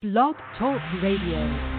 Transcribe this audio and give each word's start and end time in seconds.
Blog 0.00 0.36
Talk 0.56 0.80
Radio. 1.02 1.77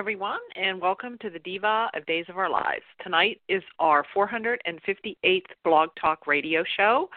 Everyone, 0.00 0.40
and 0.56 0.80
welcome 0.80 1.18
to 1.20 1.28
the 1.28 1.40
Diva 1.40 1.90
of 1.94 2.06
Days 2.06 2.24
of 2.30 2.38
Our 2.38 2.48
Lives. 2.48 2.84
Tonight 3.02 3.38
is 3.50 3.62
our 3.78 4.02
458th 4.16 5.42
Blog 5.62 5.90
Talk 6.00 6.26
Radio 6.26 6.64
show. 6.78 7.10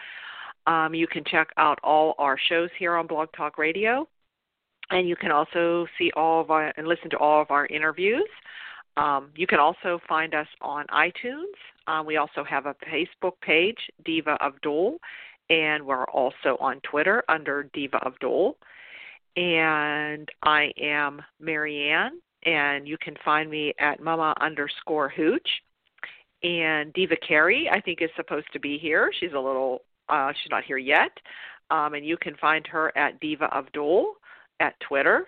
Um, 0.66 0.94
you 0.94 1.06
can 1.06 1.24
check 1.24 1.48
out 1.56 1.78
all 1.82 2.14
our 2.18 2.36
shows 2.50 2.68
here 2.78 2.96
on 2.96 3.06
Blog 3.06 3.30
Talk 3.34 3.56
Radio, 3.56 4.06
and 4.90 5.08
you 5.08 5.16
can 5.16 5.30
also 5.30 5.86
see 5.96 6.12
all 6.14 6.42
of 6.42 6.50
our 6.50 6.74
and 6.76 6.86
listen 6.86 7.08
to 7.08 7.16
all 7.16 7.40
of 7.40 7.50
our 7.50 7.64
interviews. 7.68 8.28
Um, 8.98 9.30
you 9.34 9.46
can 9.46 9.60
also 9.60 9.98
find 10.06 10.34
us 10.34 10.46
on 10.60 10.84
iTunes. 10.88 11.56
Uh, 11.86 12.02
we 12.06 12.18
also 12.18 12.44
have 12.44 12.66
a 12.66 12.74
Facebook 12.92 13.40
page, 13.40 13.78
Diva 14.04 14.36
of 14.42 14.60
Dool, 14.60 14.98
and 15.48 15.86
we're 15.86 16.04
also 16.04 16.58
on 16.60 16.80
Twitter 16.80 17.24
under 17.30 17.62
Diva 17.72 17.96
of 18.04 18.18
Dool. 18.18 18.58
And 19.36 20.28
I 20.42 20.70
am 20.78 21.22
Marianne, 21.40 22.20
and 22.44 22.86
you 22.86 22.96
can 22.98 23.16
find 23.24 23.50
me 23.50 23.74
at 23.78 24.02
mama 24.02 24.34
underscore 24.40 25.08
hooch. 25.08 25.48
And 26.42 26.92
Diva 26.92 27.16
Carey, 27.16 27.68
I 27.70 27.80
think, 27.80 28.02
is 28.02 28.10
supposed 28.16 28.52
to 28.52 28.60
be 28.60 28.78
here. 28.78 29.10
She's 29.18 29.32
a 29.32 29.40
little, 29.40 29.82
uh, 30.08 30.32
she's 30.32 30.50
not 30.50 30.64
here 30.64 30.76
yet. 30.76 31.10
Um, 31.70 31.94
and 31.94 32.04
you 32.04 32.16
can 32.18 32.36
find 32.36 32.66
her 32.66 32.96
at 32.96 33.18
Diva 33.20 33.48
Dool 33.72 34.14
at 34.60 34.78
Twitter. 34.80 35.26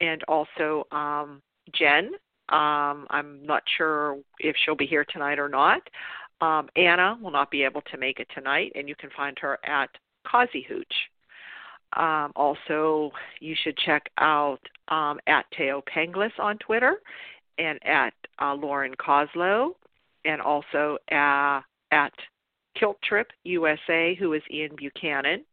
And 0.00 0.22
also 0.24 0.86
um, 0.92 1.40
Jen, 1.72 2.10
um, 2.50 3.06
I'm 3.10 3.44
not 3.44 3.62
sure 3.76 4.18
if 4.38 4.54
she'll 4.64 4.76
be 4.76 4.86
here 4.86 5.04
tonight 5.04 5.38
or 5.38 5.48
not. 5.48 5.80
Um, 6.40 6.68
Anna 6.76 7.18
will 7.20 7.30
not 7.30 7.50
be 7.50 7.62
able 7.62 7.80
to 7.90 7.96
make 7.96 8.20
it 8.20 8.28
tonight, 8.34 8.72
and 8.74 8.88
you 8.88 8.94
can 8.94 9.10
find 9.16 9.38
her 9.40 9.58
at 9.64 9.88
Causey 10.26 10.66
Hooch. 10.68 10.94
Um, 11.96 12.32
also, 12.36 13.10
you 13.40 13.54
should 13.62 13.76
check 13.78 14.10
out 14.18 14.60
um, 14.88 15.18
at 15.26 15.46
Thaao 15.58 15.82
Penghlis 15.84 16.38
on 16.38 16.58
Twitter 16.58 16.96
and 17.58 17.78
at 17.84 18.12
uh, 18.40 18.54
Lauren 18.54 18.94
Koslow 18.94 19.70
and 20.24 20.40
also 20.42 20.98
uh, 21.10 21.60
at 21.90 22.12
Kilt 22.78 22.98
Trip 23.02 23.28
USA, 23.44 24.14
who 24.14 24.34
is 24.34 24.42
Ian 24.50 24.76
Buchanan. 24.76 25.44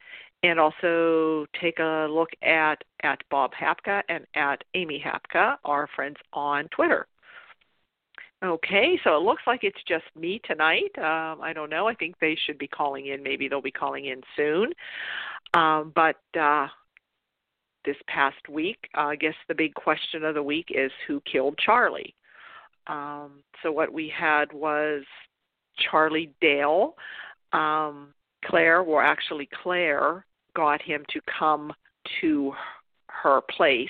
And 0.44 0.59
also 0.59 1.45
take 1.61 1.80
a 1.80 2.05
look 2.09 2.31
at, 2.41 2.83
at 3.02 3.22
Bob 3.31 3.52
Hapka 3.53 4.02
and 4.09 4.25
at 4.35 4.61
Amy 4.73 5.02
Hapka, 5.02 5.55
our 5.63 5.88
friends 5.95 6.17
on 6.33 6.67
Twitter. 6.67 7.07
Okay, 8.44 9.00
so 9.05 9.16
it 9.16 9.23
looks 9.23 9.44
like 9.47 9.63
it's 9.63 9.81
just 9.88 10.03
me 10.19 10.41
tonight. 10.44 10.91
Um, 10.97 11.41
I 11.41 11.53
don't 11.55 11.69
know. 11.69 11.88
I 11.88 11.95
think 11.95 12.16
they 12.19 12.38
should 12.45 12.57
be 12.57 12.67
calling 12.67 13.07
in. 13.07 13.23
Maybe 13.23 13.47
they'll 13.47 13.61
be 13.61 13.72
calling 13.72 14.07
in 14.07 14.22
soon. 14.35 14.73
Um, 15.54 15.92
but 15.96 16.18
uh, 16.40 16.68
this 17.86 17.98
past 18.08 18.50
week, 18.50 18.78
uh, 18.97 19.08
I 19.08 19.16
guess 19.16 19.36
the 19.47 19.56
big 19.56 19.74
question 19.74 20.24
of 20.24 20.36
the 20.36 20.44
week 20.44 20.68
is 20.69 20.91
who 21.08 21.22
killed 21.31 21.58
Charlie. 21.64 22.16
Um, 22.88 23.44
so 23.62 23.72
what 23.72 23.92
we 23.92 24.12
had 24.16 24.52
was 24.52 25.03
Charlie 25.78 26.31
Dale. 26.42 26.96
Um, 27.52 28.13
Claire, 28.46 28.81
or 28.81 29.03
actually 29.03 29.47
Claire, 29.62 30.25
got 30.56 30.81
him 30.81 31.03
to 31.09 31.22
come 31.40 31.72
to 32.22 32.53
her 33.08 33.42
place 33.56 33.90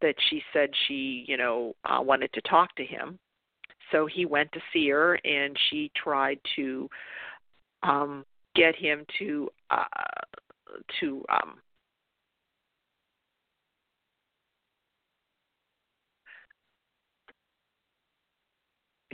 that 0.00 0.14
she 0.28 0.42
said 0.52 0.70
she, 0.86 1.24
you 1.26 1.36
know, 1.36 1.74
uh, 1.84 2.00
wanted 2.00 2.32
to 2.34 2.40
talk 2.42 2.74
to 2.76 2.84
him. 2.84 3.18
So 3.90 4.06
he 4.06 4.26
went 4.26 4.52
to 4.52 4.60
see 4.72 4.90
her, 4.90 5.14
and 5.24 5.56
she 5.70 5.90
tried 5.96 6.38
to 6.56 6.88
um, 7.82 8.24
get 8.54 8.76
him 8.76 9.04
to 9.18 9.48
uh, 9.70 9.84
to 11.00 11.24
um, 11.28 11.54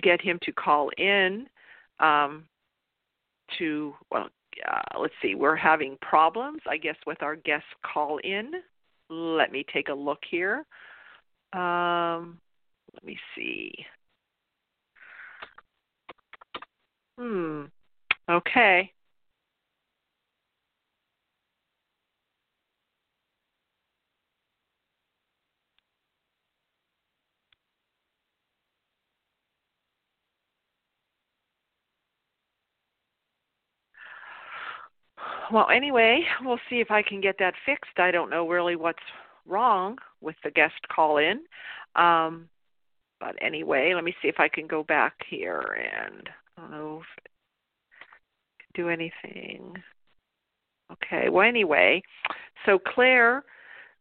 get 0.02 0.20
him 0.20 0.38
to 0.42 0.52
call 0.52 0.90
in 0.98 1.46
um, 2.00 2.44
to 3.58 3.94
well 4.10 4.28
uh, 4.68 5.00
let's 5.00 5.14
see 5.20 5.34
we're 5.34 5.56
having 5.56 5.96
problems 6.00 6.60
i 6.68 6.76
guess 6.76 6.96
with 7.06 7.22
our 7.22 7.36
guest 7.36 7.64
call 7.82 8.18
in. 8.18 8.52
Let 9.10 9.52
me 9.52 9.66
take 9.70 9.90
a 9.90 9.94
look 9.94 10.20
here. 10.30 10.64
Um, 11.52 12.38
let 12.94 13.04
me 13.04 13.18
see. 13.36 13.72
Hmm 17.18 17.64
okay 18.30 18.90
well, 35.52 35.68
anyway, 35.70 36.20
we'll 36.42 36.58
see 36.70 36.80
if 36.80 36.90
I 36.90 37.02
can 37.02 37.20
get 37.20 37.36
that 37.38 37.54
fixed. 37.66 37.98
I 37.98 38.10
don't 38.10 38.30
know 38.30 38.48
really 38.48 38.76
what's 38.76 38.98
wrong 39.46 39.96
with 40.20 40.36
the 40.44 40.50
guest 40.50 40.74
call 40.94 41.18
in. 41.18 41.40
Um, 41.96 42.48
but 43.20 43.36
anyway, 43.40 43.92
let 43.94 44.04
me 44.04 44.14
see 44.20 44.28
if 44.28 44.38
I 44.38 44.48
can 44.48 44.66
go 44.66 44.82
back 44.82 45.14
here 45.28 45.78
and 45.78 46.28
I 46.56 46.60
don't 46.60 46.70
know 46.70 47.00
if 47.02 47.24
do 48.74 48.88
anything. 48.88 49.74
Okay, 50.92 51.28
well, 51.28 51.46
anyway, 51.46 52.02
so 52.66 52.78
Claire 52.78 53.44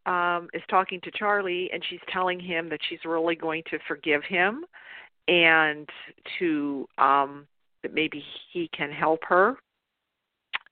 um, 0.06 0.50
is 0.54 0.62
talking 0.70 1.00
to 1.02 1.12
Charlie 1.12 1.70
and 1.72 1.84
she's 1.90 2.00
telling 2.12 2.40
him 2.40 2.70
that 2.70 2.80
she's 2.90 3.00
really 3.06 3.36
going 3.36 3.64
to 3.70 3.78
forgive 3.88 4.24
him 4.24 4.66
and 5.28 5.88
to 6.40 6.88
um, 6.98 7.48
that 7.84 7.94
maybe 7.94 8.24
he 8.52 8.70
can 8.76 8.92
help 8.92 9.20
her 9.24 9.58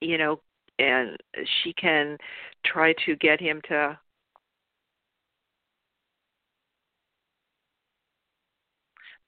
you 0.02 0.18
know 0.18 0.40
and 0.82 1.18
she 1.64 1.74
can 1.74 2.18
try 2.66 2.94
to 3.06 3.16
get 3.18 3.40
him 3.40 3.62
to 3.70 3.98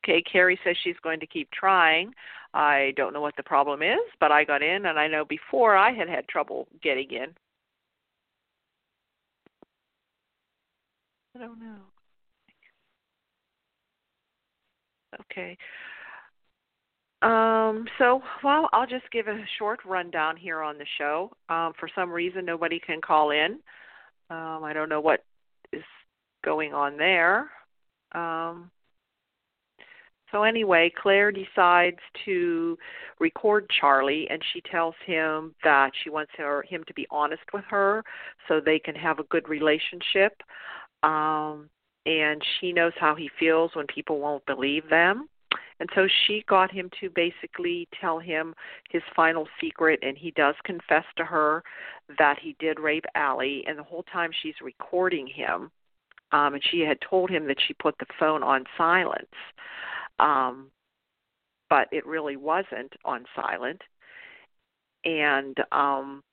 Okay, 0.03 0.21
Carrie 0.21 0.59
says 0.65 0.75
she's 0.83 0.97
going 1.01 1.19
to 1.21 1.27
keep 1.27 1.49
trying. 1.51 2.13
I 2.53 2.93
don't 2.97 3.13
know 3.13 3.21
what 3.21 3.35
the 3.37 3.43
problem 3.43 3.81
is, 3.81 3.99
but 4.19 4.31
I 4.33 4.43
got 4.43 4.61
in, 4.61 4.85
and 4.87 4.99
I 4.99 5.07
know 5.07 5.23
before 5.23 5.77
I 5.77 5.91
had 5.93 6.09
had 6.09 6.27
trouble 6.27 6.67
getting 6.81 7.09
in. 7.09 7.33
I 11.35 11.39
don't 11.39 11.59
know. 11.59 11.77
Okay. 15.21 15.57
Um, 17.73 17.85
so, 17.97 18.21
well, 18.43 18.69
I'll 18.73 18.87
just 18.87 19.09
give 19.11 19.27
a 19.27 19.43
short 19.57 19.79
rundown 19.85 20.37
here 20.37 20.61
on 20.61 20.77
the 20.77 20.85
show. 20.97 21.31
Um, 21.49 21.73
for 21.79 21.89
some 21.95 22.11
reason, 22.11 22.45
nobody 22.45 22.79
can 22.79 23.01
call 23.01 23.31
in. 23.31 23.59
Um, 24.29 24.63
I 24.63 24.73
don't 24.73 24.89
know 24.89 25.01
what 25.01 25.23
is 25.71 25.83
going 26.43 26.73
on 26.73 26.97
there. 26.97 27.49
Um, 28.13 28.69
so, 30.31 30.43
anyway, 30.43 30.91
Claire 31.01 31.31
decides 31.31 31.99
to 32.25 32.77
record 33.19 33.69
Charlie, 33.79 34.27
and 34.29 34.41
she 34.53 34.61
tells 34.61 34.95
him 35.05 35.53
that 35.63 35.91
she 36.03 36.09
wants 36.09 36.31
her, 36.37 36.63
him 36.67 36.83
to 36.87 36.93
be 36.93 37.07
honest 37.11 37.43
with 37.53 37.65
her 37.69 38.03
so 38.47 38.59
they 38.59 38.79
can 38.79 38.95
have 38.95 39.19
a 39.19 39.23
good 39.25 39.47
relationship. 39.49 40.41
Um, 41.03 41.69
and 42.05 42.41
she 42.59 42.73
knows 42.73 42.93
how 42.99 43.15
he 43.15 43.29
feels 43.39 43.71
when 43.75 43.87
people 43.87 44.19
won't 44.19 44.45
believe 44.45 44.89
them. 44.89 45.27
And 45.83 45.89
so 45.95 46.07
she 46.25 46.45
got 46.47 46.71
him 46.71 46.89
to 47.01 47.09
basically 47.09 47.89
tell 47.99 48.17
him 48.17 48.55
his 48.89 49.01
final 49.13 49.49
secret, 49.59 49.99
and 50.01 50.17
he 50.17 50.31
does 50.31 50.55
confess 50.63 51.03
to 51.17 51.25
her 51.25 51.61
that 52.17 52.39
he 52.41 52.55
did 52.57 52.79
rape 52.79 53.03
Allie. 53.15 53.65
And 53.67 53.77
the 53.77 53.83
whole 53.83 54.03
time 54.03 54.31
she's 54.41 54.53
recording 54.63 55.27
him, 55.27 55.71
um, 56.31 56.53
and 56.53 56.63
she 56.71 56.79
had 56.79 56.99
told 57.01 57.29
him 57.29 57.45
that 57.47 57.57
she 57.67 57.73
put 57.73 57.97
the 57.99 58.05
phone 58.17 58.43
on 58.43 58.63
silence. 58.77 59.25
Um, 60.21 60.71
but 61.69 61.89
it 61.91 62.05
really 62.05 62.37
wasn't 62.37 62.93
on 63.03 63.25
silent. 63.35 63.81
And 65.03 65.57
um 65.73 66.23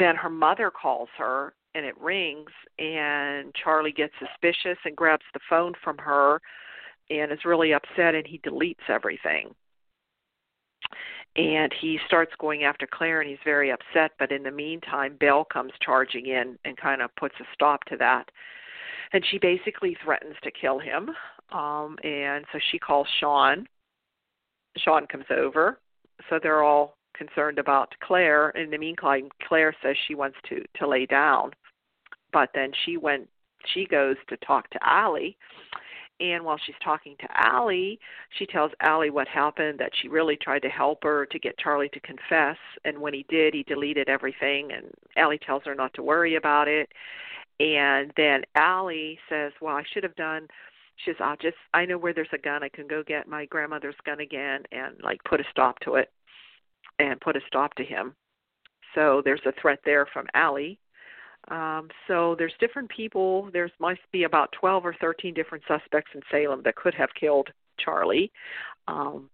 then 0.00 0.16
her 0.16 0.30
mother 0.30 0.72
calls 0.72 1.08
her 1.16 1.54
and 1.76 1.86
it 1.86 1.96
rings 2.00 2.50
and 2.80 3.54
Charlie 3.54 3.92
gets 3.92 4.12
suspicious 4.18 4.78
and 4.84 4.96
grabs 4.96 5.24
the 5.32 5.40
phone 5.48 5.74
from 5.84 5.96
her 5.98 6.40
and 7.10 7.32
is 7.32 7.44
really 7.44 7.72
upset 7.72 8.14
and 8.14 8.26
he 8.26 8.38
deletes 8.38 8.88
everything. 8.88 9.54
And 11.36 11.72
he 11.80 11.98
starts 12.06 12.32
going 12.38 12.64
after 12.64 12.86
Claire 12.90 13.20
and 13.20 13.30
he's 13.30 13.38
very 13.44 13.70
upset, 13.70 14.12
but 14.18 14.32
in 14.32 14.42
the 14.42 14.50
meantime 14.50 15.16
Belle 15.20 15.44
comes 15.44 15.72
charging 15.80 16.26
in 16.26 16.58
and 16.64 16.76
kind 16.76 17.02
of 17.02 17.14
puts 17.16 17.34
a 17.40 17.44
stop 17.54 17.84
to 17.84 17.96
that. 17.98 18.28
And 19.12 19.24
she 19.30 19.38
basically 19.38 19.96
threatens 20.04 20.36
to 20.42 20.50
kill 20.50 20.78
him. 20.78 21.10
Um 21.52 21.98
and 22.02 22.44
so 22.52 22.58
she 22.70 22.78
calls 22.78 23.06
Shawn. 23.20 23.66
Shawn 24.76 25.06
comes 25.06 25.26
over. 25.30 25.78
So 26.28 26.38
they're 26.42 26.62
all 26.62 26.98
concerned 27.18 27.58
about 27.58 27.92
Claire. 28.02 28.50
In 28.50 28.70
the 28.70 28.78
meantime, 28.78 29.28
Claire 29.46 29.74
says 29.82 29.96
she 30.06 30.14
wants 30.14 30.36
to 30.48 30.64
to 30.76 30.88
lay 30.88 31.04
down, 31.06 31.50
but 32.32 32.50
then 32.54 32.70
she 32.84 32.96
went. 32.96 33.28
She 33.74 33.86
goes 33.86 34.16
to 34.28 34.36
talk 34.38 34.70
to 34.70 34.78
Allie, 34.82 35.36
and 36.20 36.44
while 36.44 36.58
she's 36.64 36.74
talking 36.82 37.16
to 37.20 37.28
Allie, 37.34 37.98
she 38.38 38.46
tells 38.46 38.72
Allie 38.80 39.10
what 39.10 39.28
happened. 39.28 39.78
That 39.78 39.92
she 40.00 40.08
really 40.08 40.36
tried 40.36 40.62
to 40.62 40.68
help 40.68 41.02
her 41.04 41.26
to 41.26 41.38
get 41.38 41.58
Charlie 41.58 41.90
to 41.90 42.00
confess, 42.00 42.56
and 42.84 42.98
when 42.98 43.14
he 43.14 43.24
did, 43.28 43.54
he 43.54 43.62
deleted 43.62 44.08
everything. 44.08 44.72
And 44.72 44.90
Allie 45.16 45.38
tells 45.38 45.62
her 45.64 45.74
not 45.74 45.94
to 45.94 46.02
worry 46.02 46.36
about 46.36 46.68
it. 46.68 46.90
And 47.60 48.12
then 48.16 48.44
Allie 48.54 49.18
says, 49.28 49.52
"Well, 49.60 49.76
I 49.76 49.84
should 49.92 50.04
have 50.04 50.16
done." 50.16 50.48
She 50.96 51.10
says, 51.12 51.20
"I'll 51.20 51.36
just 51.36 51.56
I 51.74 51.84
know 51.84 51.98
where 51.98 52.12
there's 52.12 52.28
a 52.32 52.38
gun. 52.38 52.62
I 52.62 52.68
can 52.68 52.86
go 52.86 53.02
get 53.02 53.28
my 53.28 53.46
grandmother's 53.46 53.96
gun 54.04 54.20
again 54.20 54.64
and 54.72 55.00
like 55.02 55.22
put 55.24 55.40
a 55.40 55.44
stop 55.50 55.78
to 55.80 55.96
it." 55.96 56.10
and 56.98 57.20
put 57.20 57.36
a 57.36 57.40
stop 57.46 57.74
to 57.74 57.84
him. 57.84 58.14
So 58.94 59.22
there's 59.24 59.44
a 59.46 59.52
threat 59.60 59.80
there 59.84 60.06
from 60.12 60.26
Allie. 60.34 60.78
Um, 61.50 61.88
so 62.06 62.34
there's 62.38 62.52
different 62.60 62.90
people. 62.90 63.48
There's 63.52 63.70
must 63.80 64.00
be 64.12 64.24
about 64.24 64.52
12 64.52 64.84
or 64.84 64.94
13 65.00 65.34
different 65.34 65.64
suspects 65.66 66.10
in 66.14 66.20
Salem 66.30 66.62
that 66.64 66.76
could 66.76 66.94
have 66.94 67.08
killed 67.18 67.48
Charlie. 67.78 68.30
Um, 68.86 69.30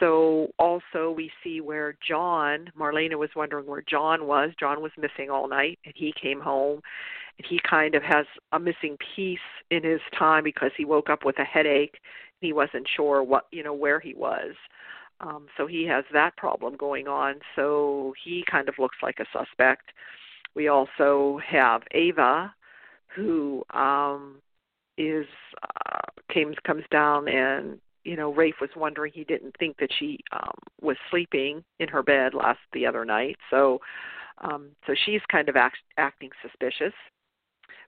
so 0.00 0.52
also 0.58 1.12
we 1.16 1.30
see 1.42 1.60
where 1.60 1.96
John, 2.06 2.70
Marlena 2.78 3.16
was 3.16 3.30
wondering 3.34 3.66
where 3.66 3.82
John 3.82 4.26
was. 4.26 4.50
John 4.58 4.80
was 4.80 4.92
missing 4.96 5.30
all 5.30 5.48
night, 5.48 5.78
and 5.84 5.94
he 5.96 6.12
came 6.20 6.40
home, 6.40 6.80
and 7.38 7.46
he 7.48 7.58
kind 7.68 7.94
of 7.94 8.02
has 8.02 8.26
a 8.52 8.60
missing 8.60 8.96
piece 9.14 9.38
in 9.70 9.82
his 9.82 10.00
time 10.16 10.44
because 10.44 10.70
he 10.76 10.84
woke 10.84 11.10
up 11.10 11.24
with 11.24 11.38
a 11.38 11.44
headache. 11.44 11.98
And 12.40 12.46
he 12.46 12.52
wasn't 12.52 12.86
sure 12.94 13.22
what 13.22 13.46
you 13.50 13.62
know 13.62 13.74
where 13.74 13.98
he 13.98 14.14
was. 14.14 14.54
Um, 15.20 15.46
so 15.56 15.66
he 15.66 15.84
has 15.86 16.04
that 16.12 16.36
problem 16.36 16.76
going 16.76 17.08
on. 17.08 17.40
So 17.56 18.14
he 18.22 18.44
kind 18.48 18.68
of 18.68 18.76
looks 18.78 18.98
like 19.02 19.18
a 19.18 19.26
suspect. 19.36 19.90
We 20.54 20.68
also 20.68 21.40
have 21.46 21.82
Ava, 21.92 22.54
who 23.14 23.64
um, 23.72 24.40
is 24.96 25.26
uh, 25.62 26.00
came 26.32 26.52
comes 26.66 26.84
down 26.90 27.28
and 27.28 27.78
you 28.04 28.16
know 28.16 28.32
Rafe 28.32 28.56
was 28.60 28.70
wondering 28.76 29.12
he 29.14 29.24
didn't 29.24 29.54
think 29.58 29.76
that 29.78 29.90
she 29.98 30.18
um, 30.32 30.54
was 30.80 30.96
sleeping 31.10 31.64
in 31.78 31.88
her 31.88 32.02
bed 32.02 32.34
last 32.34 32.58
the 32.72 32.86
other 32.86 33.04
night. 33.04 33.36
So 33.50 33.80
um, 34.40 34.70
so 34.86 34.94
she's 35.04 35.20
kind 35.30 35.48
of 35.48 35.56
act, 35.56 35.78
acting 35.96 36.30
suspicious 36.42 36.94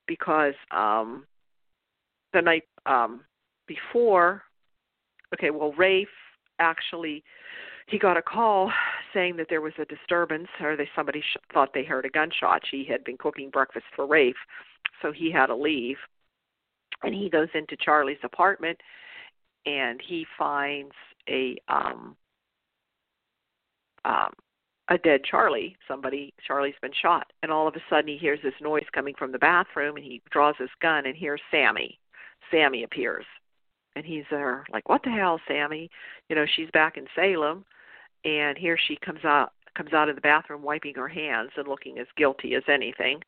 because 0.06 0.54
um, 0.70 1.26
the 2.32 2.42
night 2.42 2.64
um, 2.86 3.22
before. 3.66 4.42
Okay, 5.34 5.50
well 5.50 5.72
Rafe 5.72 6.08
actually 6.58 7.22
he 7.86 7.98
got 7.98 8.16
a 8.16 8.22
call 8.22 8.70
saying 9.12 9.36
that 9.36 9.46
there 9.48 9.60
was 9.60 9.72
a 9.78 9.84
disturbance 9.84 10.48
or 10.60 10.76
they 10.76 10.88
somebody 10.94 11.20
sh- 11.20 11.36
thought 11.52 11.72
they 11.72 11.84
heard 11.84 12.04
a 12.04 12.10
gunshot. 12.10 12.62
She 12.70 12.84
had 12.84 13.04
been 13.04 13.16
cooking 13.16 13.50
breakfast 13.50 13.86
for 13.94 14.06
Rafe, 14.06 14.36
so 15.02 15.12
he 15.12 15.30
had 15.30 15.46
to 15.46 15.54
leave. 15.54 15.96
And 17.02 17.14
he 17.14 17.30
goes 17.30 17.48
into 17.54 17.76
Charlie's 17.76 18.18
apartment 18.22 18.78
and 19.66 20.00
he 20.06 20.26
finds 20.38 20.92
a 21.28 21.56
um 21.68 22.16
um 24.04 24.32
a 24.88 24.98
dead 24.98 25.22
Charlie. 25.24 25.76
Somebody 25.86 26.34
Charlie's 26.46 26.74
been 26.82 26.92
shot. 27.00 27.32
And 27.42 27.52
all 27.52 27.68
of 27.68 27.76
a 27.76 27.80
sudden 27.88 28.08
he 28.08 28.16
hears 28.16 28.40
this 28.42 28.54
noise 28.60 28.86
coming 28.92 29.14
from 29.18 29.32
the 29.32 29.38
bathroom 29.38 29.96
and 29.96 30.04
he 30.04 30.20
draws 30.30 30.56
his 30.58 30.70
gun 30.82 31.06
and 31.06 31.16
here's 31.16 31.40
Sami. 31.50 31.98
Sami 32.50 32.82
appears 32.82 33.24
and 33.96 34.04
he's 34.04 34.24
there 34.30 34.64
like 34.72 34.88
what 34.88 35.02
the 35.02 35.10
hell 35.10 35.40
Sami 35.48 35.90
you 36.28 36.36
know 36.36 36.46
she's 36.56 36.70
back 36.72 36.96
in 36.96 37.06
salem 37.14 37.64
and 38.24 38.58
here 38.58 38.78
she 38.88 38.96
comes 38.96 39.24
out 39.24 39.52
comes 39.76 39.92
out 39.92 40.08
of 40.08 40.16
the 40.16 40.20
bathroom 40.20 40.62
wiping 40.62 40.94
her 40.94 41.08
hands 41.08 41.50
and 41.56 41.68
looking 41.68 41.98
as 41.98 42.06
guilty 42.16 42.54
as 42.54 42.62
anything. 42.68 43.20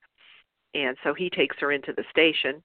And 0.74 0.96
so 1.04 1.14
he 1.14 1.30
takes 1.30 1.56
her 1.60 1.72
into 1.72 1.92
the 1.92 2.04
station 2.10 2.62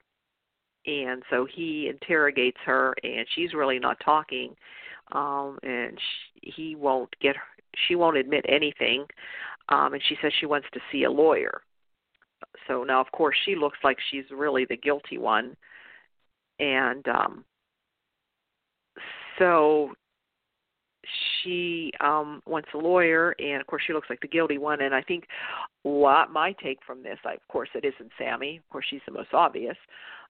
and 0.88 1.21
so 1.29 1.45
he 1.45 1.89
interrogates 1.89 2.57
her 2.65 2.95
and 3.03 3.27
she's 3.35 3.53
really 3.53 3.77
not 3.77 3.97
talking 4.03 4.56
um 5.12 5.57
and 5.63 5.97
she, 6.41 6.51
he 6.51 6.75
won't 6.75 7.13
get 7.21 7.35
her 7.35 7.44
she 7.88 7.95
won't 7.95 8.18
admit 8.18 8.45
anything 8.47 9.06
um 9.69 9.94
and 9.94 10.01
she 10.07 10.18
says 10.21 10.31
she 10.39 10.45
wants 10.45 10.68
to 10.73 10.80
see 10.91 11.03
a 11.03 11.12
lawyer. 11.12 11.62
So 12.68 12.83
now 12.83 13.01
of 13.01 13.12
course 13.12 13.35
she 13.45 13.56
looks 13.56 13.77
like 13.83 13.97
she's 14.09 14.25
really 14.31 14.65
the 14.65 14.77
guilty 14.77 15.18
one 15.18 15.56
and 16.59 17.07
um 17.07 17.44
so 19.38 19.91
she 21.47 21.91
um 22.01 22.41
wants 22.45 22.69
a 22.73 22.77
lawyer 22.77 23.35
and 23.39 23.61
of 23.61 23.67
course 23.67 23.83
she 23.85 23.94
looks 23.94 24.09
like 24.09 24.19
the 24.19 24.27
guilty 24.27 24.57
one 24.57 24.81
and 24.81 24.94
i 24.94 25.01
think 25.01 25.25
what 25.83 26.31
my 26.31 26.53
take 26.61 26.79
from 26.85 27.01
this 27.01 27.17
I, 27.25 27.33
of 27.33 27.47
course 27.47 27.69
it 27.73 27.85
isn't 27.85 28.11
Sami. 28.19 28.57
Of 28.57 28.69
course 28.69 28.85
she's 28.89 29.01
the 29.05 29.13
most 29.13 29.33
obvious. 29.33 29.77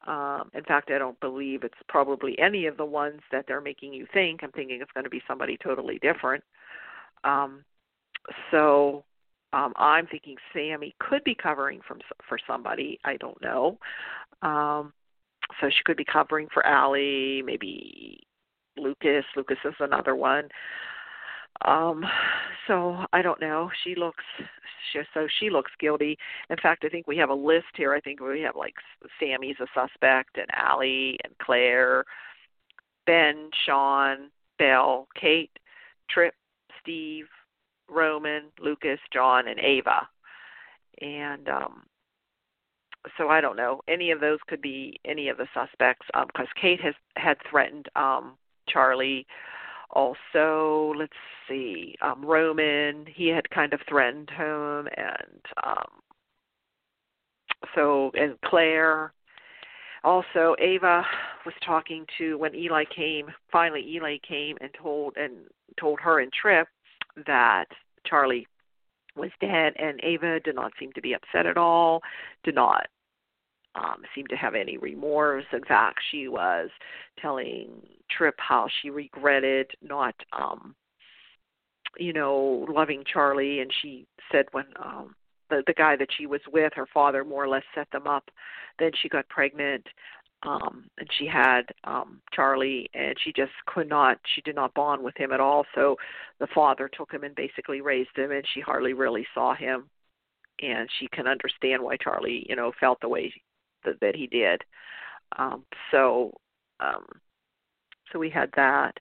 Um 0.05 0.51
in 0.53 0.63
fact 0.63 0.91
i 0.91 0.97
don't 0.97 1.19
believe 1.19 1.63
it's 1.63 1.73
probably 1.89 2.37
any 2.39 2.67
of 2.67 2.77
the 2.77 2.85
ones 2.85 3.21
that 3.31 3.45
they're 3.47 3.61
making 3.61 3.93
you 3.93 4.05
think. 4.13 4.41
I'm 4.43 4.51
thinking 4.51 4.79
it's 4.81 4.91
going 4.91 5.03
to 5.05 5.09
be 5.09 5.23
somebody 5.27 5.57
totally 5.63 5.99
different. 5.99 6.43
Um 7.23 7.63
so 8.51 9.03
um 9.53 9.73
i'm 9.77 10.07
thinking 10.07 10.35
Sami 10.53 10.95
could 10.99 11.23
be 11.23 11.35
covering 11.35 11.81
from 11.87 11.99
for 12.27 12.37
somebody. 12.47 12.99
I 13.03 13.17
don't 13.17 13.41
know. 13.41 13.79
Um 14.41 14.93
so 15.61 15.69
she 15.69 15.83
could 15.85 15.97
be 15.97 16.05
covering 16.05 16.47
for 16.53 16.65
Allie, 16.65 17.41
maybe 17.43 18.19
Lucas. 18.77 19.25
Lucas 19.35 19.57
is 19.65 19.73
another 19.79 20.15
one. 20.15 20.49
Um, 21.65 22.05
so 22.67 23.05
I 23.13 23.21
don't 23.21 23.41
know. 23.41 23.69
She 23.83 23.95
looks 23.95 24.23
she, 24.91 24.99
so 25.13 25.27
she 25.39 25.49
looks 25.49 25.71
guilty. 25.79 26.17
In 26.49 26.57
fact, 26.57 26.85
I 26.85 26.89
think 26.89 27.07
we 27.07 27.17
have 27.17 27.29
a 27.29 27.33
list 27.33 27.67
here. 27.75 27.93
I 27.93 27.99
think 27.99 28.19
we 28.19 28.41
have 28.41 28.55
like 28.55 28.75
Sami's 29.19 29.57
a 29.59 29.67
suspect, 29.73 30.37
and 30.37 30.47
Allie 30.53 31.17
and 31.23 31.33
Claire, 31.41 32.05
Ben, 33.05 33.49
Shawn, 33.65 34.29
Belle, 34.59 35.07
Kate, 35.19 35.51
Tripp, 36.09 36.35
Steve, 36.81 37.25
Roman, 37.89 38.43
Lucas, 38.59 38.99
John, 39.13 39.47
and 39.47 39.59
Ava. 39.59 40.07
And 41.01 41.49
um 41.49 41.83
so 43.17 43.29
I 43.29 43.39
don't 43.41 43.55
know. 43.55 43.81
Any 43.87 44.11
of 44.11 44.19
those 44.19 44.39
could 44.47 44.61
be 44.61 44.99
any 45.05 45.29
of 45.29 45.37
the 45.37 45.47
suspects 45.53 46.05
because 46.07 46.47
um, 46.47 46.61
Kate 46.61 46.81
has 46.81 46.95
had 47.15 47.37
threatened 47.49 47.87
um 47.95 48.37
Charlie. 48.67 49.25
Also, 49.91 50.93
let's 50.97 51.13
see, 51.47 51.95
um, 52.01 52.23
Roman, 52.23 53.05
he 53.07 53.27
had 53.29 53.49
kind 53.49 53.73
of 53.73 53.79
threatened 53.87 54.29
him, 54.29 54.87
and 54.97 55.41
um, 55.63 56.01
so, 57.75 58.11
and 58.13 58.35
Claire. 58.45 59.13
Also, 60.03 60.55
Ava 60.59 61.03
was 61.45 61.55
talking 61.65 62.05
to 62.17 62.37
when 62.37 62.55
Eli 62.55 62.83
came. 62.95 63.27
Finally, 63.51 63.83
Eli 63.95 64.17
came 64.27 64.57
and 64.61 64.69
told 64.79 65.15
and 65.17 65.33
told 65.79 65.99
her 65.99 66.19
and 66.19 66.31
Tripp 66.31 66.67
that 67.25 67.65
Charlie 68.05 68.47
was 69.15 69.31
dead, 69.41 69.73
and 69.77 69.99
Ava 70.03 70.39
did 70.41 70.55
not 70.55 70.71
seem 70.79 70.91
to 70.93 71.01
be 71.01 71.13
upset 71.13 71.45
at 71.45 71.57
all. 71.57 72.01
Did 72.43 72.55
not 72.55 72.87
um, 73.77 74.01
seem 74.15 74.27
to 74.27 74.35
have 74.35 74.55
any 74.55 74.77
remorse. 74.77 75.45
In 75.53 75.63
fact, 75.63 75.99
she 76.11 76.27
was 76.27 76.69
telling 77.21 77.69
Tripp 78.09 78.35
how 78.37 78.67
she 78.81 78.89
regretted 78.89 79.71
not, 79.81 80.15
um, 80.33 80.75
you 81.97 82.13
know, 82.13 82.65
loving 82.69 83.03
Charlie, 83.11 83.59
and 83.59 83.71
she 83.81 84.05
said 84.31 84.45
when 84.51 84.65
um, 84.83 85.15
the 85.49 85.63
the 85.67 85.73
guy 85.73 85.95
that 85.95 86.09
she 86.17 86.25
was 86.25 86.41
with, 86.51 86.73
her 86.75 86.87
father 86.93 87.23
more 87.23 87.43
or 87.43 87.49
less 87.49 87.63
set 87.73 87.89
them 87.91 88.07
up. 88.07 88.29
Then 88.79 88.91
she 89.01 89.09
got 89.09 89.27
pregnant, 89.29 89.85
um, 90.43 90.89
and 90.97 91.07
she 91.17 91.25
had 91.25 91.63
um, 91.83 92.21
Charlie, 92.33 92.89
and 92.93 93.15
she 93.23 93.31
just 93.33 93.53
could 93.65 93.89
not. 93.89 94.19
She 94.35 94.41
did 94.41 94.55
not 94.55 94.73
bond 94.73 95.03
with 95.03 95.17
him 95.17 95.31
at 95.31 95.39
all. 95.39 95.65
So 95.73 95.95
the 96.39 96.47
father 96.53 96.89
took 96.89 97.11
him 97.11 97.23
and 97.23 97.35
basically 97.35 97.81
raised 97.81 98.15
him, 98.15 98.31
and 98.31 98.43
she 98.53 98.61
hardly 98.61 98.93
really 98.93 99.25
saw 99.33 99.55
him 99.55 99.89
and 100.59 100.89
she 100.99 101.07
can 101.07 101.27
understand 101.27 101.83
why 101.83 101.97
Charlie, 101.97 102.45
you 102.49 102.55
know, 102.55 102.71
felt 102.79 102.99
the 103.01 103.09
way 103.09 103.31
that, 103.87 103.99
that 104.01 104.15
he 104.15 104.27
did. 104.27 104.61
Um, 105.37 105.63
so, 105.91 106.31
um, 106.79 107.05
so 108.11 108.19
we 108.19 108.29
had 108.29 108.49
that, 108.55 108.93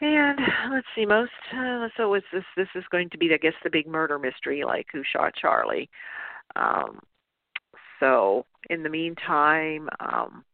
And 0.00 0.38
let's 0.72 0.86
see, 0.94 1.04
most 1.04 1.30
uh, 1.54 1.88
so 1.96 2.14
this 2.32 2.44
this 2.56 2.68
is 2.74 2.84
going 2.90 3.10
to 3.10 3.18
be 3.18 3.32
I 3.34 3.36
guess 3.36 3.52
the 3.62 3.70
big 3.70 3.86
murder 3.86 4.18
mystery, 4.18 4.64
like 4.64 4.86
who 4.92 5.02
shot 5.04 5.34
Charlie. 5.34 5.90
Um, 6.56 7.00
so 7.98 8.46
in 8.70 8.82
the 8.82 8.88
meantime, 8.88 9.90
um, 10.00 10.44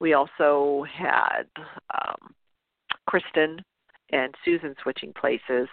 we 0.00 0.14
also 0.14 0.86
had 0.90 1.44
um, 1.92 2.34
Kristen 3.06 3.58
and 4.10 4.34
Susan 4.44 4.74
switching 4.82 5.12
places, 5.12 5.68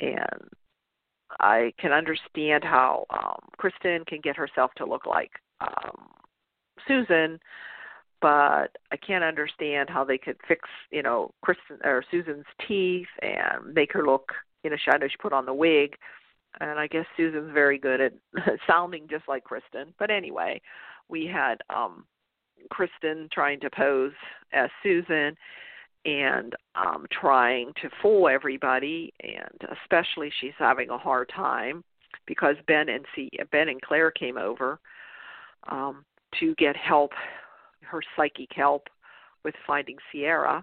and 0.00 0.48
I 1.40 1.74
can 1.78 1.92
understand 1.92 2.64
how 2.64 3.04
um, 3.10 3.40
Kristen 3.58 4.04
can 4.06 4.20
get 4.22 4.36
herself 4.36 4.70
to 4.78 4.86
look 4.86 5.04
like 5.04 5.32
um, 5.60 6.08
Susan, 6.86 7.38
but 8.20 8.76
I 8.90 8.96
can't 8.96 9.24
understand 9.24 9.88
how 9.88 10.04
they 10.04 10.18
could 10.18 10.36
fix, 10.46 10.68
you 10.90 11.02
know, 11.02 11.32
Kristen 11.42 11.78
or 11.84 12.04
Susan's 12.10 12.46
teeth 12.66 13.06
and 13.22 13.74
make 13.74 13.92
her 13.92 14.04
look, 14.04 14.32
you 14.64 14.70
know, 14.70 14.76
she, 14.76 14.90
I 14.90 14.98
know 14.98 15.08
she 15.08 15.16
put 15.18 15.32
on 15.32 15.46
the 15.46 15.54
wig, 15.54 15.96
and 16.60 16.78
I 16.78 16.86
guess 16.86 17.06
Susan's 17.16 17.52
very 17.52 17.78
good 17.78 18.00
at 18.00 18.12
sounding 18.66 19.06
just 19.08 19.28
like 19.28 19.44
Kristen. 19.44 19.94
But 19.98 20.10
anyway, 20.10 20.60
we 21.08 21.26
had 21.26 21.56
um 21.70 22.04
Kristen 22.70 23.28
trying 23.32 23.60
to 23.60 23.70
pose 23.70 24.12
as 24.52 24.70
Susan 24.82 25.36
and 26.04 26.54
um 26.74 27.06
trying 27.10 27.72
to 27.82 27.90
fool 28.02 28.28
everybody 28.28 29.12
and 29.22 29.76
especially 29.82 30.32
she's 30.40 30.52
having 30.58 30.90
a 30.90 30.98
hard 30.98 31.30
time 31.34 31.82
because 32.26 32.56
Ben 32.66 32.88
and 32.88 33.04
C 33.14 33.30
Ben 33.50 33.68
and 33.68 33.80
Claire 33.82 34.10
came 34.10 34.38
over 34.38 34.78
um 35.68 36.04
to 36.40 36.54
get 36.56 36.76
help 36.76 37.12
her 37.82 38.00
psychic 38.16 38.50
help 38.54 38.88
with 39.44 39.54
finding 39.66 39.96
Ciera. 40.12 40.62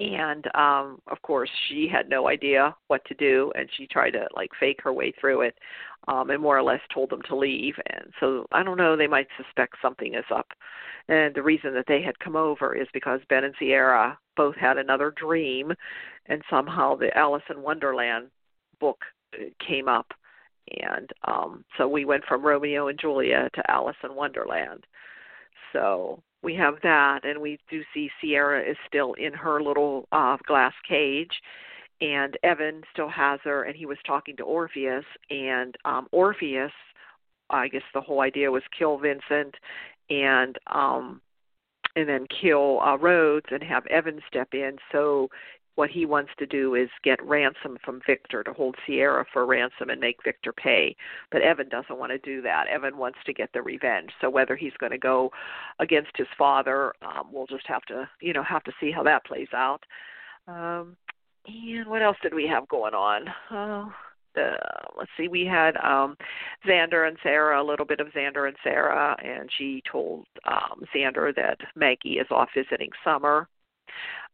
And 0.00 0.44
um 0.54 1.00
of 1.08 1.20
course 1.22 1.50
she 1.68 1.88
had 1.90 2.08
no 2.08 2.28
idea 2.28 2.74
what 2.86 3.04
to 3.06 3.14
do 3.14 3.52
and 3.54 3.68
she 3.76 3.86
tried 3.86 4.12
to 4.12 4.26
like 4.34 4.50
fake 4.58 4.80
her 4.82 4.92
way 4.92 5.12
through 5.20 5.42
it 5.42 5.58
um 6.06 6.30
and 6.30 6.40
more 6.40 6.56
or 6.56 6.62
less 6.62 6.80
told 6.92 7.10
them 7.10 7.22
to 7.22 7.36
leave. 7.36 7.74
And 7.90 8.12
so 8.20 8.46
i 8.52 8.62
don't 8.62 8.78
know 8.78 8.96
they 8.96 9.06
might 9.06 9.28
suspect 9.36 9.76
something 9.82 10.14
is 10.14 10.24
up. 10.34 10.48
And 11.08 11.34
the 11.34 11.42
reason 11.42 11.74
that 11.74 11.86
they 11.88 12.02
had 12.02 12.18
come 12.18 12.36
over 12.36 12.74
is 12.74 12.88
because 12.92 13.20
ben 13.28 13.44
and 13.44 13.56
Ciera 13.56 14.16
both 14.36 14.56
had 14.56 14.78
another 14.78 15.10
dream 15.10 15.72
and 16.26 16.42
somehow 16.48 16.94
the 16.96 17.16
alice 17.16 17.42
in 17.50 17.62
wonderland 17.62 18.28
book 18.80 18.98
uh, 19.34 19.44
came 19.66 19.88
up 19.88 20.12
and 20.82 21.10
um 21.26 21.64
so 21.76 21.88
we 21.88 22.04
went 22.04 22.24
from 22.24 22.44
romeo 22.44 22.88
and 22.88 22.98
juliet 22.98 23.52
to 23.54 23.70
alice 23.70 23.96
in 24.04 24.14
wonderland. 24.14 24.84
So 25.72 26.22
we 26.42 26.54
have 26.54 26.76
that, 26.82 27.24
and 27.24 27.40
we 27.40 27.58
do 27.68 27.82
see 27.92 28.10
Ciera 28.22 28.68
is 28.68 28.76
still 28.86 29.14
in 29.14 29.32
her 29.32 29.62
little 29.62 30.06
uh, 30.12 30.36
glass 30.46 30.72
cage, 30.88 31.32
and 32.00 32.36
Evan 32.42 32.82
still 32.92 33.08
has 33.08 33.40
her, 33.44 33.64
and 33.64 33.76
he 33.76 33.86
was 33.86 33.98
talking 34.06 34.36
to 34.36 34.44
Orpheus, 34.44 35.04
and 35.30 35.76
um, 35.84 36.06
Orpheus, 36.12 36.72
I 37.50 37.68
guess 37.68 37.82
the 37.92 38.00
whole 38.00 38.20
idea 38.20 38.50
was 38.50 38.62
kill 38.76 38.98
Vincent, 38.98 39.54
and 40.10 40.56
um, 40.68 41.20
and 41.96 42.08
then 42.08 42.26
kill 42.40 42.80
uh, 42.80 42.96
Rhodes 42.96 43.46
and 43.50 43.62
have 43.62 43.86
Evan 43.86 44.20
step 44.28 44.48
in. 44.52 44.76
So 44.92 45.28
what 45.78 45.90
he 45.90 46.06
wants 46.06 46.32
to 46.36 46.44
do 46.44 46.74
is 46.74 46.88
get 47.04 47.22
ransom 47.22 47.78
from 47.84 48.00
Victor 48.04 48.42
to 48.42 48.52
hold 48.52 48.74
Ciera 48.84 49.24
for 49.32 49.46
ransom 49.46 49.90
and 49.90 50.00
make 50.00 50.16
Victor 50.24 50.52
pay. 50.52 50.96
But 51.30 51.42
Evan 51.42 51.68
doesn't 51.68 52.00
want 52.00 52.10
to 52.10 52.18
do 52.18 52.42
that. 52.42 52.66
Evan 52.66 52.96
wants 52.96 53.20
to 53.26 53.32
get 53.32 53.48
the 53.54 53.62
revenge. 53.62 54.10
So 54.20 54.28
whether 54.28 54.56
he's 54.56 54.72
going 54.80 54.90
to 54.90 54.98
go 54.98 55.30
against 55.78 56.10
his 56.16 56.26
father, 56.36 56.92
um, 57.00 57.28
we'll 57.32 57.46
just 57.46 57.68
have 57.68 57.82
to, 57.82 58.10
you 58.20 58.32
know, 58.32 58.42
have 58.42 58.64
to 58.64 58.72
see 58.80 58.90
how 58.90 59.04
that 59.04 59.24
plays 59.24 59.46
out. 59.54 59.84
Um, 60.48 60.96
and 61.46 61.86
what 61.86 62.02
else 62.02 62.16
did 62.24 62.34
we 62.34 62.48
have 62.48 62.66
going 62.66 62.94
on? 62.94 63.26
Oh, 63.52 63.92
the, 64.34 64.58
let's 64.96 65.10
see, 65.16 65.28
we 65.28 65.46
had 65.46 65.76
um 65.76 66.16
Xander 66.66 67.06
and 67.06 67.16
Sarah, 67.22 67.62
a 67.62 67.64
little 67.64 67.86
bit 67.86 68.00
of 68.00 68.08
Xander 68.08 68.48
and 68.48 68.56
Sarah, 68.64 69.16
and 69.24 69.48
she 69.56 69.80
told 69.90 70.26
um 70.44 70.82
Xander 70.94 71.32
that 71.36 71.58
Maggie 71.76 72.18
is 72.18 72.26
off 72.32 72.48
visiting 72.54 72.90
Summer 73.04 73.48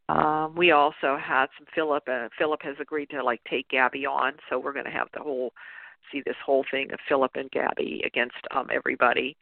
um, 0.09 0.55
we 0.55 0.71
also 0.73 1.17
had 1.17 1.47
some 1.59 1.67
Philip. 1.75 2.05
Uh, 2.11 2.29
Philip 2.37 2.61
has 2.63 2.77
agreed 2.81 3.11
to 3.11 3.23
like 3.23 3.41
take 3.49 3.69
Gabi 3.69 4.07
on, 4.07 4.35
so 4.49 4.59
we're 4.59 4.73
going 4.73 4.85
to 4.85 4.91
have 4.91 5.09
the 5.15 5.21
whole 5.21 5.53
see 6.13 6.23
this 6.27 6.37
whole 6.45 6.65
thing 6.71 6.93
of 6.93 6.99
Philip 7.09 7.33
and 7.37 7.51
Gabi 7.51 8.05
against 8.07 8.37
um, 8.55 8.69
everybody. 8.71 9.37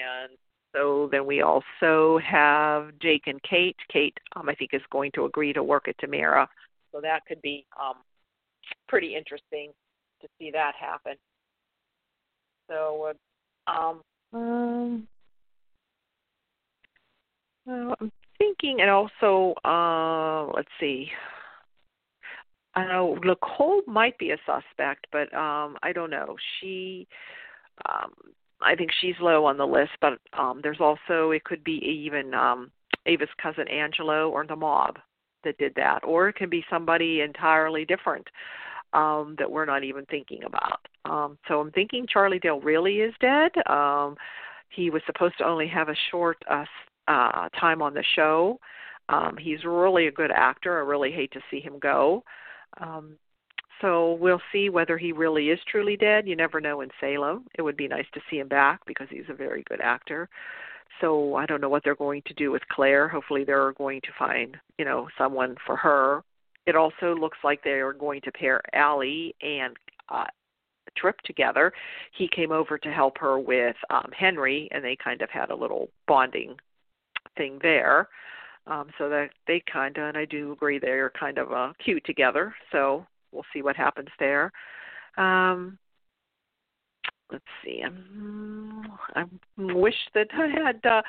And 0.00 0.32
so 0.72 1.08
then 1.10 1.26
we 1.26 1.42
also 1.42 2.18
have 2.18 2.96
Jake 3.00 3.24
and 3.26 3.42
Kate. 3.42 3.76
Kate, 3.92 4.16
um, 4.36 4.48
I 4.48 4.54
think, 4.54 4.70
is 4.72 4.82
going 4.90 5.10
to 5.14 5.24
agree 5.24 5.52
to 5.52 5.62
work 5.62 5.88
at 5.88 5.96
DiMera, 5.98 6.46
so 6.92 7.00
that 7.00 7.26
could 7.26 7.42
be 7.42 7.66
um, 7.80 7.96
pretty 8.88 9.16
interesting 9.16 9.72
to 10.20 10.28
see 10.38 10.50
that 10.52 10.74
happen. 10.78 11.14
So, 12.70 13.12
uh, 13.68 13.70
um, 13.70 14.00
um, 14.32 15.08
uh, 17.68 17.94
I'm 18.00 18.12
thinking, 18.38 18.80
and 18.80 18.90
also, 18.90 19.54
uh, 19.64 20.52
let's 20.54 20.68
see. 20.80 21.10
I 22.74 22.86
know 22.86 23.18
Nicole 23.22 23.82
might 23.86 24.18
be 24.18 24.30
a 24.30 24.36
suspect, 24.44 25.06
but 25.12 25.32
um, 25.34 25.76
I 25.82 25.92
don't 25.92 26.10
know. 26.10 26.36
She, 26.60 27.06
um, 27.88 28.12
I 28.60 28.74
think 28.74 28.90
she's 29.00 29.14
low 29.20 29.44
on 29.44 29.56
the 29.56 29.66
list, 29.66 29.92
but 30.00 30.18
um, 30.36 30.60
there's 30.62 30.80
also 30.80 31.30
it 31.30 31.44
could 31.44 31.62
be 31.62 31.80
even 31.84 32.34
um, 32.34 32.70
Ava's 33.06 33.28
cousin 33.40 33.68
Angelo 33.68 34.28
or 34.30 34.44
the 34.46 34.56
mob 34.56 34.98
that 35.44 35.58
did 35.58 35.74
that, 35.76 36.00
or 36.04 36.28
it 36.28 36.36
can 36.36 36.50
be 36.50 36.64
somebody 36.68 37.20
entirely 37.20 37.84
different 37.84 38.26
um, 38.92 39.36
that 39.38 39.50
we're 39.50 39.66
not 39.66 39.84
even 39.84 40.04
thinking 40.06 40.42
about. 40.44 40.80
Um, 41.04 41.38
so 41.46 41.60
I'm 41.60 41.70
thinking 41.72 42.06
Charlie 42.08 42.38
Dale 42.38 42.60
really 42.60 42.96
is 42.96 43.14
dead. 43.20 43.52
Um, 43.68 44.16
he 44.70 44.90
was 44.90 45.02
supposed 45.06 45.38
to 45.38 45.44
only 45.44 45.68
have 45.68 45.88
a 45.88 45.96
short 46.10 46.38
uh, 46.50 46.64
uh, 47.08 47.48
time 47.60 47.82
on 47.82 47.94
the 47.94 48.04
show. 48.14 48.58
Um, 49.08 49.36
he's 49.38 49.64
really 49.64 50.06
a 50.06 50.12
good 50.12 50.30
actor. 50.30 50.78
I 50.78 50.86
really 50.86 51.12
hate 51.12 51.32
to 51.32 51.40
see 51.50 51.60
him 51.60 51.78
go. 51.78 52.24
Um, 52.80 53.16
so 53.80 54.14
we'll 54.14 54.40
see 54.52 54.70
whether 54.70 54.96
he 54.96 55.12
really 55.12 55.50
is 55.50 55.58
truly 55.70 55.96
dead. 55.96 56.26
You 56.26 56.36
never 56.36 56.60
know 56.60 56.80
in 56.80 56.88
Salem. 57.00 57.46
It 57.58 57.62
would 57.62 57.76
be 57.76 57.88
nice 57.88 58.06
to 58.14 58.20
see 58.30 58.38
him 58.38 58.48
back 58.48 58.80
because 58.86 59.08
he's 59.10 59.28
a 59.28 59.34
very 59.34 59.62
good 59.68 59.80
actor. 59.80 60.28
So 61.00 61.34
I 61.34 61.44
don't 61.44 61.60
know 61.60 61.68
what 61.68 61.82
they're 61.84 61.96
going 61.96 62.22
to 62.26 62.34
do 62.34 62.50
with 62.50 62.62
Claire. 62.68 63.08
Hopefully 63.08 63.44
they're 63.44 63.72
going 63.72 64.00
to 64.02 64.10
find, 64.18 64.56
you 64.78 64.84
know, 64.84 65.08
someone 65.18 65.56
for 65.66 65.76
her. 65.76 66.22
It 66.66 66.76
also 66.76 67.14
looks 67.14 67.38
like 67.44 67.62
they 67.62 67.72
are 67.72 67.92
going 67.92 68.20
to 68.22 68.32
pair 68.32 68.62
Allie 68.72 69.34
and 69.42 69.76
uh, 70.08 70.24
Tripp 70.96 71.20
together. 71.22 71.72
He 72.16 72.28
came 72.28 72.52
over 72.52 72.78
to 72.78 72.90
help 72.90 73.18
her 73.18 73.38
with 73.38 73.76
um, 73.90 74.10
Henry, 74.16 74.68
and 74.70 74.84
they 74.84 74.96
kind 75.02 75.20
of 75.22 75.30
had 75.30 75.50
a 75.50 75.56
little 75.56 75.88
bonding 76.06 76.54
thing 77.36 77.58
there. 77.62 78.08
Um, 78.66 78.88
so 78.96 79.10
that 79.10 79.28
they 79.46 79.62
kind 79.70 79.96
of, 79.98 80.04
and 80.04 80.16
I 80.16 80.24
do 80.24 80.52
agree 80.52 80.78
they're 80.78 81.10
kind 81.10 81.36
of 81.36 81.52
uh, 81.52 81.72
cute 81.84 82.02
together. 82.06 82.54
So 82.72 83.06
we'll 83.30 83.44
see 83.52 83.60
what 83.60 83.76
happens 83.76 84.08
there. 84.18 84.50
Um, 85.18 85.78
let's 87.30 87.44
see. 87.62 87.82
Um, 87.86 88.86
I 89.14 89.24
wish 89.58 89.94
that 90.14 90.28
I 90.32 90.46
had 90.48 90.86
uh, 90.86 91.02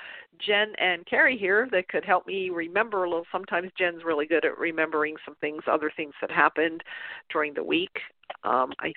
Jen 0.45 0.73
and 0.79 1.05
Carrie 1.05 1.37
here 1.37 1.69
that 1.71 1.87
could 1.87 2.03
help 2.03 2.27
me 2.27 2.49
remember 2.49 3.03
a 3.03 3.09
little. 3.09 3.25
Sometimes 3.31 3.71
Jen's 3.77 4.03
really 4.03 4.25
good 4.25 4.43
at 4.43 4.57
remembering 4.57 5.15
some 5.23 5.35
things, 5.39 5.63
other 5.65 5.91
things 5.95 6.13
that 6.21 6.31
happened 6.31 6.83
during 7.31 7.53
the 7.53 7.63
week. 7.63 7.97
Um, 8.43 8.73
I 8.79 8.91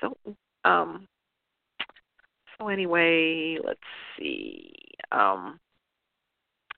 don't. 0.00 0.18
Um, 0.64 1.06
so 2.58 2.68
anyway, 2.68 3.58
let's 3.62 3.78
see. 4.18 4.72
Um, 5.12 5.60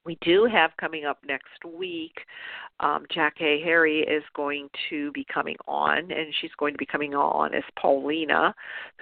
we 0.05 0.19
do 0.23 0.49
have 0.51 0.71
coming 0.81 1.05
up 1.05 1.19
next 1.27 1.65
week. 1.65 2.15
Um, 2.81 3.05
Jackée 3.15 3.63
Harry 3.63 4.01
is 4.01 4.23
going 4.35 4.71
to 4.89 5.13
be 5.13 5.27
coming 5.33 5.57
on, 5.69 5.99
and 5.99 6.33
she's 6.41 6.51
going 6.59 6.73
to 6.73 6.79
be 6.79 6.87
coming 6.87 7.15
on 7.15 7.55
as 7.55 7.63
Paulina, 7.79 8.55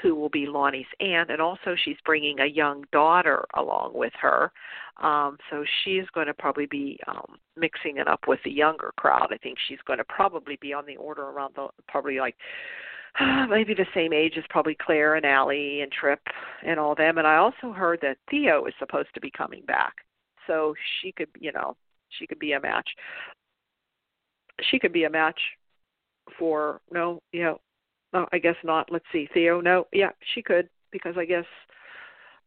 who 0.02 0.17
will 0.17 0.28
be 0.28 0.47
Lani's 0.47 0.87
aunt, 1.00 1.31
and 1.31 1.40
also 1.40 1.76
she's 1.85 1.97
bringing 2.05 2.40
a 2.40 2.47
young 2.47 2.85
daughter 2.90 3.45
along 3.55 3.93
with 3.95 4.12
her. 4.21 4.50
Um, 5.00 5.38
so 5.49 5.64
she's 5.85 6.05
going 6.12 6.26
to 6.26 6.35
probably 6.35 6.67
be 6.67 6.99
um, 7.07 7.37
mixing 7.57 7.99
it 7.99 8.09
up 8.09 8.26
with 8.26 8.40
the 8.45 8.50
younger 8.50 8.93
crowd. 8.97 9.28
I 9.33 9.37
think 9.37 9.59
she's 9.69 9.78
going 9.87 9.99
to 9.99 10.05
probably 10.05 10.59
be 10.61 10.73
on 10.73 10.87
the 10.87 10.97
order 10.97 11.23
around 11.23 11.55
the 11.55 11.69
probably 11.87 12.19
like 12.19 12.35
maybe 13.49 13.75
the 13.75 13.87
same 13.95 14.12
age 14.12 14.35
as 14.37 14.45
probably 14.50 14.76
Claire 14.81 15.14
and 15.14 15.25
Allie 15.25 15.83
and 15.83 15.93
Tripp 15.93 16.21
and 16.67 16.81
all 16.81 16.97
them. 16.97 17.19
And 17.19 17.28
I 17.28 17.37
also 17.37 17.73
heard 17.73 18.00
that 18.02 18.19
Theo 18.28 18.64
is 18.67 18.75
supposed 18.81 19.14
to 19.14 19.21
be 19.21 19.31
coming 19.31 19.62
back 19.64 19.95
so 20.49 20.75
she 21.00 21.12
could, 21.12 21.28
you 21.38 21.52
know, 21.52 21.76
she 22.09 22.26
could 22.26 22.40
be 22.40 22.52
a 22.52 22.61
match. 22.61 22.88
She 24.71 24.81
could 24.81 24.93
be 24.93 25.05
a 25.05 25.11
match 25.11 25.38
for 26.37 26.81
no, 26.90 27.23
you 27.33 27.45
know, 27.45 27.61
no, 28.12 28.26
I 28.33 28.38
guess 28.38 28.57
not. 28.64 28.90
Let's 28.90 29.05
see, 29.12 29.28
Theo. 29.33 29.61
No, 29.61 29.87
yeah, 29.93 30.11
she 30.35 30.43
could 30.43 30.69
because 30.90 31.14
I 31.17 31.25
guess. 31.25 31.45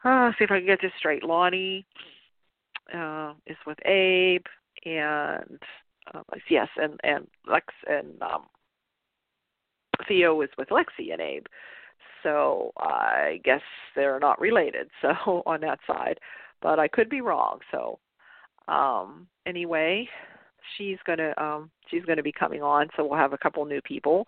Uh, 0.03 0.31
see 0.31 0.43
if 0.43 0.51
I 0.51 0.58
can 0.58 0.65
get 0.65 0.79
this 0.81 0.91
straight. 0.98 1.24
Lani 1.24 1.86
uh, 2.93 3.34
is 3.46 3.58
with 3.67 3.77
Abe, 3.86 4.43
and 4.84 5.60
uh, 6.13 6.24
yes, 6.50 6.67
and 6.77 7.00
and 7.03 7.27
Lex 7.48 7.67
and 7.88 8.22
um, 8.22 8.46
Theo 10.08 10.41
is 10.41 10.50
with 10.58 10.70
Lexi 10.70 11.13
and 11.13 11.22
Abe. 11.22 11.46
So 12.24 12.72
I 12.77 13.39
guess 13.43 13.62
they're 13.96 14.20
not 14.20 14.39
related. 14.39 14.89
So 15.01 15.43
on 15.46 15.62
that 15.62 15.79
side, 15.88 16.20
but 16.62 16.80
I 16.80 16.88
could 16.88 17.10
be 17.10 17.22
wrong. 17.22 17.60
So 17.72 18.00
um 18.68 19.27
anyway, 19.46 20.08
she's 20.77 20.98
gonna 21.06 21.34
um 21.38 21.70
she's 21.89 22.06
gonna 22.06 22.24
be 22.24 22.32
coming 22.32 22.62
on. 22.62 22.88
So 22.96 23.06
we'll 23.06 23.20
have 23.20 23.34
a 23.34 23.38
couple 23.38 23.65
new 23.65 23.82
people. 23.82 24.25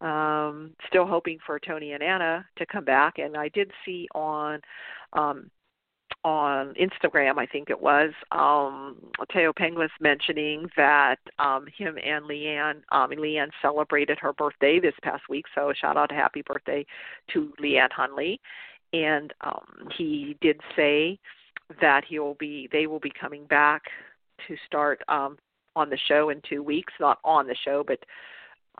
Um, 0.00 0.72
still 0.88 1.06
hoping 1.06 1.38
for 1.46 1.58
Tony 1.58 1.92
and 1.92 2.02
Anna 2.02 2.44
to 2.58 2.66
come 2.66 2.84
back, 2.84 3.18
and 3.18 3.36
I 3.36 3.48
did 3.48 3.70
see 3.84 4.08
on 4.14 4.60
um, 5.12 5.50
on 6.24 6.74
Instagram, 6.74 7.38
I 7.38 7.44
think 7.44 7.68
it 7.68 7.80
was, 7.80 8.10
um, 8.32 8.96
Thaao 9.34 9.52
Penghlis 9.54 9.90
mentioning 10.00 10.68
that 10.76 11.16
um, 11.38 11.66
him 11.76 11.98
and 12.02 12.24
Leann, 12.24 12.82
um, 12.92 13.10
Leann 13.10 13.50
celebrated 13.60 14.18
her 14.20 14.32
birthday 14.32 14.80
this 14.80 14.94
past 15.02 15.24
week. 15.28 15.44
So 15.54 15.72
shout 15.78 15.98
out 15.98 16.10
happy 16.10 16.42
birthday 16.46 16.86
to 17.32 17.52
Leann 17.60 17.90
Hunley. 17.96 18.38
And 18.94 19.34
um, 19.42 19.88
he 19.96 20.36
did 20.40 20.58
say 20.74 21.18
that 21.80 22.04
he 22.04 22.18
will 22.18 22.34
be, 22.34 22.68
they 22.72 22.86
will 22.86 23.00
be 23.00 23.12
coming 23.18 23.44
back 23.46 23.82
to 24.46 24.56
start 24.66 25.00
um, 25.08 25.38
on 25.76 25.90
the 25.90 25.98
show 26.08 26.30
in 26.30 26.40
two 26.48 26.62
weeks. 26.62 26.92
Not 27.00 27.18
on 27.24 27.46
the 27.46 27.56
show, 27.64 27.84
but 27.86 27.98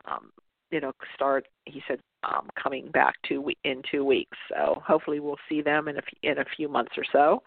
um, 0.05 0.31
you 0.71 0.81
know, 0.81 0.91
start. 1.13 1.47
He 1.65 1.81
said 1.87 1.99
um, 2.23 2.49
coming 2.61 2.89
back 2.91 3.15
two 3.27 3.51
in 3.63 3.81
two 3.89 4.03
weeks. 4.03 4.37
So 4.49 4.81
hopefully 4.85 5.19
we'll 5.19 5.37
see 5.47 5.61
them 5.61 5.87
in 5.87 5.97
a 5.97 6.01
in 6.23 6.39
a 6.39 6.45
few 6.55 6.67
months 6.67 6.93
or 6.97 7.03
so. 7.11 7.41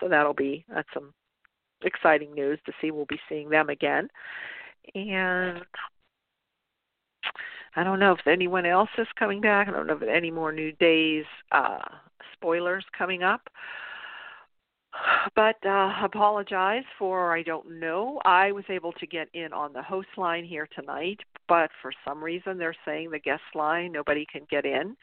So 0.00 0.08
that'll 0.08 0.34
be 0.34 0.64
that's 0.72 0.88
some 0.92 1.12
exciting 1.84 2.34
news 2.34 2.58
to 2.66 2.72
see. 2.80 2.90
We'll 2.90 3.06
be 3.06 3.20
seeing 3.28 3.48
them 3.48 3.68
again, 3.68 4.08
and 4.94 5.62
I 7.76 7.84
don't 7.84 8.00
know 8.00 8.12
if 8.12 8.26
anyone 8.26 8.66
else 8.66 8.90
is 8.98 9.06
coming 9.18 9.40
back. 9.40 9.68
I 9.68 9.70
don't 9.70 9.86
know 9.86 9.96
if 9.96 10.02
any 10.02 10.30
more 10.30 10.52
new 10.52 10.72
days 10.72 11.24
uh, 11.52 11.78
spoilers 12.34 12.84
coming 12.96 13.22
up 13.22 13.48
but 15.34 15.56
uh, 15.64 15.92
apologize 16.02 16.84
for 16.98 17.36
I 17.36 17.42
don't 17.42 17.80
know. 17.80 18.20
I 18.24 18.52
was 18.52 18.64
able 18.68 18.92
to 18.92 19.06
get 19.06 19.28
in 19.34 19.52
on 19.52 19.72
the 19.72 19.82
host 19.82 20.08
line 20.16 20.44
here 20.44 20.68
tonight, 20.74 21.20
but 21.48 21.70
for 21.80 21.92
some 22.06 22.22
reason 22.22 22.58
they're 22.58 22.76
saying 22.84 23.10
the 23.10 23.18
guest 23.18 23.42
line 23.54 23.92
nobody 23.92 24.26
can 24.30 24.42
get 24.50 24.64
in. 24.64 24.96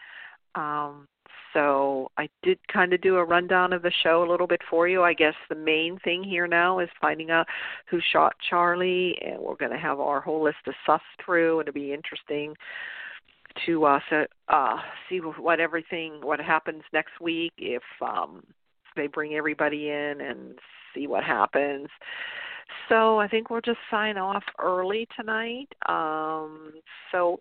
Um, 0.55 1.07
so 1.53 2.11
I 2.17 2.29
did 2.43 2.59
kind 2.71 2.93
of 2.93 3.01
do 3.01 3.17
a 3.17 3.23
rundown 3.23 3.73
of 3.73 3.81
the 3.81 3.91
show 4.03 4.23
a 4.23 4.29
little 4.29 4.47
bit 4.47 4.61
for 4.69 4.87
you. 4.87 5.03
I 5.03 5.13
guess 5.13 5.33
the 5.49 5.55
main 5.55 5.97
thing 5.99 6.23
here 6.23 6.47
now 6.47 6.79
is 6.79 6.89
finding 7.01 7.31
out 7.31 7.47
who 7.89 7.99
shot 8.11 8.33
Charlie, 8.49 9.17
and 9.25 9.39
we're 9.39 9.55
going 9.55 9.71
to 9.71 9.77
have 9.77 9.99
our 9.99 10.21
whole 10.21 10.43
list 10.43 10.57
of 10.67 10.75
sus 10.85 11.01
through, 11.23 11.59
and 11.59 11.67
it'll 11.67 11.79
be 11.79 11.93
interesting 11.93 12.55
to 13.65 13.85
uh, 13.85 13.99
so, 14.09 14.25
uh, 14.49 14.77
see 15.09 15.17
what 15.17 15.59
everything 15.59 16.19
what 16.21 16.39
happens 16.39 16.83
next 16.93 17.19
week 17.19 17.51
if 17.57 17.83
um, 18.01 18.43
they 18.99 19.07
bring 19.07 19.33
everybody 19.33 19.89
in 19.89 20.21
and 20.21 20.59
see 20.93 21.07
what 21.07 21.23
happens. 21.23 21.87
So 22.87 23.19
I 23.19 23.27
think 23.27 23.49
we'll 23.49 23.61
just 23.61 23.79
sign 23.89 24.17
off 24.17 24.43
early 24.59 25.07
tonight. 25.15 25.67
Um, 25.87 26.73
so 27.11 27.39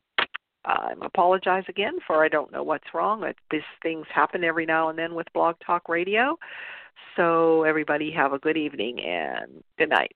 I 0.65 0.93
apologize 1.03 1.65
again 1.69 1.99
for 2.07 2.25
I 2.25 2.29
don't 2.29 2.53
know 2.53 2.62
what's 2.62 2.95
wrong. 2.95 3.25
These 3.50 3.61
things 3.83 4.07
happen 4.15 4.45
every 4.45 4.67
now 4.67 4.88
and 4.88 4.99
then 4.99 5.15
with 5.15 5.27
Blog 5.33 5.57
Talk 5.65 5.88
Radio. 5.88 6.38
So 7.17 7.62
everybody 7.65 8.11
have 8.12 8.33
a 8.33 8.38
good 8.38 8.57
evening 8.57 9.00
and 9.00 9.62
good 9.79 9.91
night. 9.91 10.12